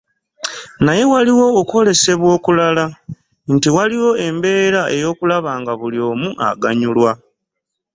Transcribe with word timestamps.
Naye 0.83 1.03
waliwo 1.11 1.45
okwolesebwa 1.61 2.27
okulala: 2.37 2.85
nti 3.53 3.69
waliwo 3.75 4.09
embeera 4.27 4.81
ey’okulaba 4.95 5.51
nga 5.61 5.73
buli 5.79 5.99
omu 6.09 6.29
aganyulwa. 6.49 7.11